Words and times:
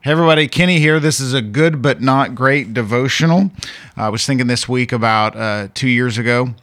Hey 0.00 0.12
everybody, 0.12 0.46
Kenny 0.46 0.78
here. 0.78 1.00
This 1.00 1.18
is 1.18 1.34
a 1.34 1.42
good 1.42 1.82
but 1.82 2.00
not 2.00 2.36
great 2.36 2.72
devotional. 2.72 3.50
I 3.96 4.10
was 4.10 4.24
thinking 4.24 4.46
this 4.46 4.68
week 4.68 4.92
about 4.92 5.34
uh, 5.34 5.68
two 5.74 5.88
years 5.88 6.18
ago. 6.18 6.54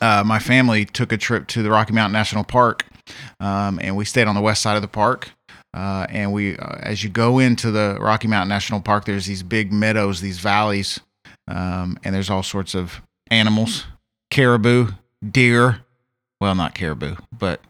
Uh, 0.00 0.22
my 0.24 0.38
family 0.38 0.84
took 0.84 1.10
a 1.10 1.16
trip 1.16 1.48
to 1.48 1.62
the 1.64 1.70
Rocky 1.70 1.92
Mountain 1.92 2.12
National 2.12 2.44
Park, 2.44 2.84
um, 3.40 3.80
and 3.82 3.96
we 3.96 4.04
stayed 4.04 4.28
on 4.28 4.36
the 4.36 4.40
west 4.40 4.62
side 4.62 4.76
of 4.76 4.82
the 4.82 4.86
park. 4.86 5.30
Uh, 5.76 6.06
and 6.08 6.32
we, 6.32 6.56
uh, 6.56 6.76
as 6.82 7.02
you 7.02 7.10
go 7.10 7.40
into 7.40 7.72
the 7.72 7.98
Rocky 8.00 8.28
Mountain 8.28 8.48
National 8.48 8.80
Park, 8.80 9.06
there's 9.06 9.26
these 9.26 9.42
big 9.42 9.72
meadows, 9.72 10.20
these 10.20 10.38
valleys, 10.38 11.00
um, 11.48 11.98
and 12.04 12.14
there's 12.14 12.30
all 12.30 12.44
sorts 12.44 12.76
of 12.76 13.02
animals, 13.28 13.86
caribou, 14.30 14.92
deer. 15.28 15.80
Well, 16.40 16.54
not 16.54 16.76
caribou, 16.76 17.16
but 17.36 17.60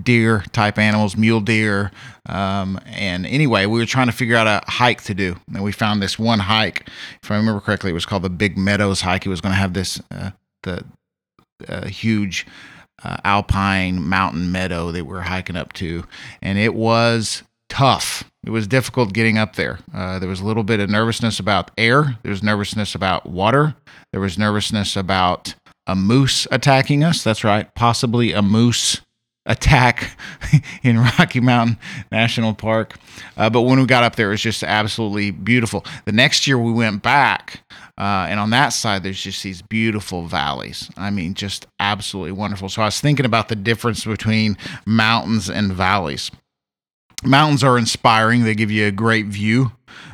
deer 0.00 0.44
type 0.52 0.78
animals, 0.78 1.16
mule 1.16 1.40
deer. 1.40 1.90
Um, 2.26 2.80
and 2.86 3.26
anyway, 3.26 3.66
we 3.66 3.78
were 3.78 3.86
trying 3.86 4.06
to 4.06 4.12
figure 4.12 4.36
out 4.36 4.46
a 4.46 4.62
hike 4.66 5.02
to 5.04 5.14
do. 5.14 5.36
And 5.52 5.62
we 5.62 5.72
found 5.72 6.02
this 6.02 6.18
one 6.18 6.40
hike. 6.40 6.88
If 7.22 7.30
I 7.30 7.36
remember 7.36 7.60
correctly, 7.60 7.90
it 7.90 7.94
was 7.94 8.06
called 8.06 8.22
the 8.22 8.30
Big 8.30 8.58
Meadows 8.58 9.02
hike. 9.02 9.24
It 9.26 9.28
was 9.28 9.40
going 9.40 9.52
to 9.52 9.58
have 9.58 9.72
this, 9.74 10.00
uh, 10.10 10.30
the 10.62 10.84
uh, 11.68 11.86
huge 11.86 12.46
uh, 13.04 13.18
alpine 13.24 14.02
mountain 14.02 14.50
meadow 14.50 14.90
that 14.90 15.04
we 15.06 15.16
are 15.16 15.22
hiking 15.22 15.56
up 15.56 15.72
to. 15.74 16.04
And 16.42 16.58
it 16.58 16.74
was 16.74 17.42
tough. 17.68 18.24
It 18.44 18.50
was 18.50 18.66
difficult 18.66 19.12
getting 19.12 19.38
up 19.38 19.56
there. 19.56 19.78
Uh, 19.94 20.18
there 20.18 20.28
was 20.28 20.40
a 20.40 20.44
little 20.44 20.64
bit 20.64 20.80
of 20.80 20.90
nervousness 20.90 21.38
about 21.38 21.70
air. 21.78 22.18
There 22.22 22.30
was 22.30 22.42
nervousness 22.42 22.94
about 22.94 23.26
water. 23.26 23.74
There 24.12 24.20
was 24.20 24.38
nervousness 24.38 24.96
about 24.96 25.54
a 25.86 25.94
moose 25.94 26.46
attacking 26.50 27.04
us. 27.04 27.22
That's 27.22 27.44
right, 27.44 27.72
possibly 27.74 28.32
a 28.32 28.42
moose 28.42 29.00
attack 29.46 30.16
in 30.82 30.98
Rocky 30.98 31.40
Mountain 31.40 31.78
National 32.10 32.54
Park. 32.54 32.96
Uh, 33.36 33.50
but 33.50 33.62
when 33.62 33.78
we 33.78 33.86
got 33.86 34.04
up 34.04 34.16
there, 34.16 34.28
it 34.28 34.30
was 34.30 34.40
just 34.40 34.62
absolutely 34.62 35.30
beautiful. 35.30 35.84
The 36.04 36.12
next 36.12 36.46
year 36.46 36.58
we 36.58 36.72
went 36.72 37.02
back, 37.02 37.62
uh, 37.98 38.26
and 38.28 38.40
on 38.40 38.50
that 38.50 38.70
side, 38.70 39.02
there's 39.02 39.22
just 39.22 39.42
these 39.42 39.62
beautiful 39.62 40.26
valleys. 40.26 40.90
I 40.96 41.10
mean, 41.10 41.34
just 41.34 41.66
absolutely 41.78 42.32
wonderful. 42.32 42.68
So 42.68 42.82
I 42.82 42.86
was 42.86 43.00
thinking 43.00 43.26
about 43.26 43.48
the 43.48 43.56
difference 43.56 44.04
between 44.04 44.56
mountains 44.86 45.50
and 45.50 45.72
valleys. 45.72 46.30
Mountains 47.22 47.64
are 47.64 47.78
inspiring, 47.78 48.44
they 48.44 48.54
give 48.54 48.70
you 48.70 48.86
a 48.86 48.90
great 48.90 49.26
view. 49.26 49.72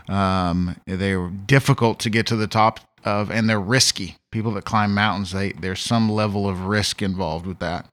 Um, 0.08 0.76
they're 0.86 1.28
difficult 1.28 1.98
to 2.00 2.10
get 2.10 2.26
to 2.26 2.36
the 2.36 2.47
top 2.47 2.80
of, 3.04 3.30
and 3.30 3.48
they're 3.48 3.60
risky. 3.60 4.16
People 4.30 4.52
that 4.52 4.64
climb 4.64 4.94
mountains, 4.94 5.32
they, 5.32 5.52
there's 5.52 5.80
some 5.80 6.10
level 6.10 6.48
of 6.48 6.66
risk 6.66 7.02
involved 7.02 7.47
with 7.47 7.58
that. 7.60 7.86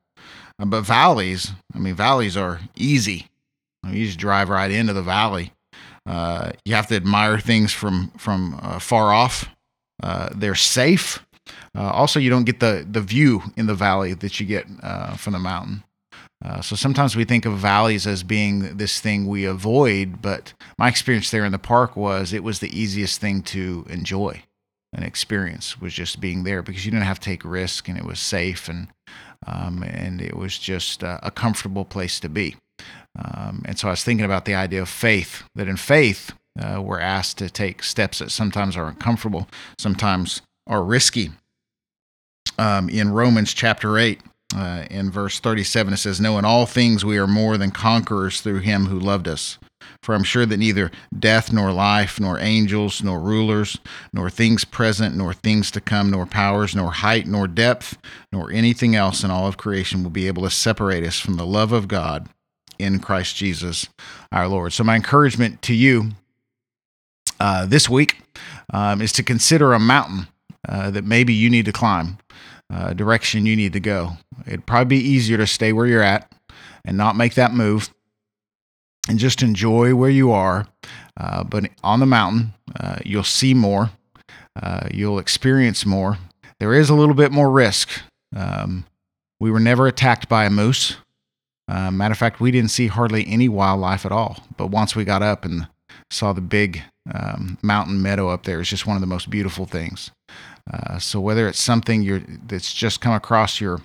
Uh, 0.59 0.65
but 0.65 0.81
valleys, 0.81 1.51
I 1.73 1.79
mean, 1.79 1.95
valleys 1.95 2.35
are 2.35 2.59
easy. 2.75 3.27
you 3.87 4.05
just 4.05 4.19
drive 4.19 4.49
right 4.49 4.71
into 4.71 4.93
the 4.93 5.03
valley. 5.03 5.53
Uh, 6.05 6.51
you 6.65 6.73
have 6.73 6.87
to 6.87 6.95
admire 6.95 7.37
things 7.37 7.73
from 7.73 8.11
from 8.17 8.59
uh, 8.61 8.79
far 8.79 9.13
off. 9.13 9.49
Uh, 10.01 10.29
they're 10.33 10.55
safe. 10.55 11.25
Uh, 11.75 11.91
also, 11.91 12.19
you 12.19 12.29
don't 12.29 12.45
get 12.45 12.59
the 12.59 12.87
the 12.89 13.01
view 13.01 13.43
in 13.57 13.67
the 13.67 13.75
valley 13.75 14.13
that 14.13 14.39
you 14.39 14.45
get 14.45 14.65
uh, 14.81 15.15
from 15.15 15.33
the 15.33 15.39
mountain. 15.39 15.83
so 16.61 16.75
sometimes 16.75 17.15
we 17.15 17.25
think 17.25 17.45
of 17.45 17.57
valleys 17.57 18.07
as 18.07 18.23
being 18.23 18.77
this 18.77 19.01
thing 19.01 19.27
we 19.27 19.43
avoid, 19.43 20.21
but 20.21 20.53
my 20.77 20.87
experience 20.87 21.29
there 21.29 21.45
in 21.45 21.51
the 21.51 21.59
park 21.59 21.97
was 21.97 22.31
it 22.31 22.43
was 22.43 22.59
the 22.59 22.79
easiest 22.79 23.19
thing 23.19 23.41
to 23.41 23.85
enjoy 23.89 24.41
and 24.93 25.03
experience 25.03 25.81
was 25.81 25.93
just 25.93 26.21
being 26.21 26.43
there 26.43 26.61
because 26.61 26.85
you 26.85 26.91
didn't 26.91 27.05
have 27.05 27.19
to 27.19 27.29
take 27.29 27.43
risk 27.43 27.89
and 27.89 27.97
it 27.97 28.05
was 28.05 28.19
safe 28.19 28.69
and 28.69 28.87
um, 29.45 29.83
and 29.83 30.21
it 30.21 30.35
was 30.35 30.57
just 30.57 31.03
a 31.03 31.31
comfortable 31.33 31.85
place 31.85 32.19
to 32.19 32.29
be. 32.29 32.55
Um, 33.17 33.63
and 33.65 33.77
so 33.77 33.87
I 33.87 33.91
was 33.91 34.03
thinking 34.03 34.25
about 34.25 34.45
the 34.45 34.55
idea 34.55 34.81
of 34.81 34.89
faith, 34.89 35.43
that 35.55 35.67
in 35.67 35.77
faith, 35.77 36.33
uh, 36.59 36.81
we're 36.81 36.99
asked 36.99 37.37
to 37.39 37.49
take 37.49 37.83
steps 37.83 38.19
that 38.19 38.31
sometimes 38.31 38.77
are 38.77 38.87
uncomfortable, 38.87 39.47
sometimes 39.77 40.41
are 40.67 40.83
risky. 40.83 41.31
Um, 42.59 42.89
in 42.89 43.11
Romans 43.11 43.53
chapter 43.53 43.97
8, 43.97 44.21
uh, 44.55 44.85
in 44.89 45.11
verse 45.11 45.39
37, 45.39 45.93
it 45.93 45.97
says, 45.97 46.21
No, 46.21 46.37
in 46.37 46.45
all 46.45 46.65
things 46.65 47.03
we 47.03 47.17
are 47.17 47.27
more 47.27 47.57
than 47.57 47.71
conquerors 47.71 48.41
through 48.41 48.59
him 48.59 48.85
who 48.85 48.99
loved 48.99 49.27
us. 49.27 49.57
For 50.01 50.15
I'm 50.15 50.23
sure 50.23 50.45
that 50.45 50.57
neither 50.57 50.91
death, 51.17 51.51
nor 51.51 51.71
life, 51.71 52.19
nor 52.19 52.39
angels, 52.39 53.03
nor 53.03 53.19
rulers, 53.19 53.77
nor 54.13 54.29
things 54.29 54.63
present, 54.63 55.15
nor 55.15 55.33
things 55.33 55.71
to 55.71 55.81
come, 55.81 56.11
nor 56.11 56.25
powers, 56.25 56.75
nor 56.75 56.91
height, 56.91 57.27
nor 57.27 57.47
depth, 57.47 57.97
nor 58.31 58.51
anything 58.51 58.95
else 58.95 59.23
in 59.23 59.31
all 59.31 59.47
of 59.47 59.57
creation 59.57 60.03
will 60.03 60.09
be 60.09 60.27
able 60.27 60.43
to 60.43 60.49
separate 60.49 61.03
us 61.03 61.19
from 61.19 61.35
the 61.35 61.45
love 61.45 61.71
of 61.71 61.87
God 61.87 62.29
in 62.79 62.99
Christ 62.99 63.35
Jesus 63.35 63.87
our 64.31 64.47
Lord. 64.47 64.73
So, 64.73 64.83
my 64.83 64.95
encouragement 64.95 65.61
to 65.63 65.73
you 65.73 66.11
uh, 67.39 67.65
this 67.65 67.89
week 67.89 68.17
um, 68.73 69.01
is 69.01 69.11
to 69.13 69.23
consider 69.23 69.73
a 69.73 69.79
mountain 69.79 70.27
uh, 70.67 70.91
that 70.91 71.03
maybe 71.03 71.33
you 71.33 71.49
need 71.49 71.65
to 71.65 71.71
climb, 71.71 72.17
uh, 72.71 72.93
direction 72.93 73.45
you 73.45 73.55
need 73.55 73.73
to 73.73 73.79
go. 73.79 74.13
It'd 74.45 74.65
probably 74.65 74.97
be 74.97 75.03
easier 75.03 75.37
to 75.37 75.47
stay 75.47 75.73
where 75.73 75.85
you're 75.85 76.03
at 76.03 76.31
and 76.85 76.97
not 76.97 77.15
make 77.15 77.35
that 77.35 77.53
move 77.53 77.89
and 79.07 79.19
just 79.19 79.41
enjoy 79.41 79.95
where 79.95 80.09
you 80.09 80.31
are. 80.31 80.67
Uh, 81.15 81.43
but 81.43 81.69
on 81.83 81.99
the 81.99 82.05
mountain, 82.05 82.53
uh, 82.79 82.97
you'll 83.05 83.23
see 83.23 83.53
more, 83.53 83.91
uh, 84.61 84.87
you'll 84.93 85.19
experience 85.19 85.85
more. 85.85 86.17
There 86.59 86.73
is 86.73 86.89
a 86.89 86.95
little 86.95 87.15
bit 87.15 87.31
more 87.31 87.51
risk. 87.51 87.89
Um, 88.35 88.85
we 89.39 89.51
were 89.51 89.59
never 89.59 89.87
attacked 89.87 90.27
by 90.27 90.45
a 90.45 90.49
moose. 90.49 90.97
Uh, 91.67 91.91
matter 91.91 92.13
of 92.13 92.17
fact, 92.17 92.39
we 92.39 92.51
didn't 92.51 92.71
see 92.71 92.87
hardly 92.87 93.27
any 93.27 93.49
wildlife 93.49 94.05
at 94.05 94.11
all. 94.11 94.43
But 94.57 94.67
once 94.67 94.95
we 94.95 95.03
got 95.03 95.21
up 95.21 95.45
and 95.45 95.67
saw 96.09 96.33
the 96.33 96.41
big 96.41 96.81
um, 97.13 97.57
mountain 97.61 98.01
meadow 98.01 98.29
up 98.29 98.43
there, 98.43 98.59
it's 98.59 98.69
just 98.69 98.87
one 98.87 98.95
of 98.95 99.01
the 99.01 99.07
most 99.07 99.29
beautiful 99.29 99.65
things. 99.65 100.11
Uh, 100.71 100.97
so 100.99 101.19
whether 101.19 101.47
it's 101.47 101.59
something 101.59 102.01
you're 102.01 102.23
that's 102.47 102.73
just 102.73 103.01
come 103.01 103.13
across 103.13 103.61
your 103.61 103.81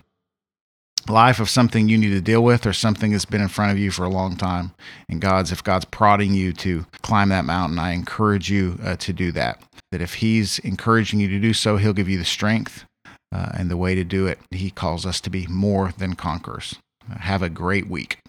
life 1.08 1.40
of 1.40 1.50
something 1.50 1.88
you 1.88 1.98
need 1.98 2.10
to 2.10 2.20
deal 2.20 2.42
with 2.42 2.66
or 2.66 2.72
something 2.72 3.12
that's 3.12 3.24
been 3.24 3.40
in 3.40 3.48
front 3.48 3.72
of 3.72 3.78
you 3.78 3.90
for 3.90 4.04
a 4.04 4.10
long 4.10 4.36
time. 4.36 4.72
And 5.08 5.20
god's 5.20 5.52
if 5.52 5.62
god's 5.62 5.84
prodding 5.86 6.34
you 6.34 6.52
to 6.54 6.86
climb 7.02 7.28
that 7.30 7.44
mountain 7.44 7.78
i 7.78 7.92
encourage 7.92 8.50
you 8.50 8.78
uh, 8.82 8.96
to 8.96 9.12
do 9.12 9.32
that. 9.32 9.62
That 9.90 10.00
if 10.00 10.14
he's 10.14 10.58
encouraging 10.60 11.20
you 11.20 11.28
to 11.28 11.38
do 11.38 11.52
so 11.52 11.76
he'll 11.76 11.92
give 11.92 12.08
you 12.08 12.18
the 12.18 12.24
strength 12.24 12.84
uh, 13.32 13.50
and 13.54 13.70
the 13.70 13.76
way 13.76 13.94
to 13.94 14.04
do 14.04 14.26
it. 14.26 14.38
He 14.50 14.70
calls 14.70 15.06
us 15.06 15.20
to 15.22 15.30
be 15.30 15.46
more 15.46 15.92
than 15.96 16.14
conquerors. 16.14 16.76
Have 17.18 17.42
a 17.42 17.50
great 17.50 17.88
week 17.88 18.21